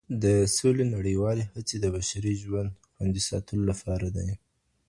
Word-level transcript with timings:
د 0.23 0.25
سولي 0.57 0.83
لپاره 0.85 0.91
نړيوالي 0.95 1.43
هڅي 1.53 1.75
د 1.79 1.85
بشري 1.95 2.33
ژوند 2.43 2.69
د 2.73 2.77
خوندي 2.93 3.21
ساتلو 3.29 3.61
لپاره 3.71 4.07
دي. 4.15 4.29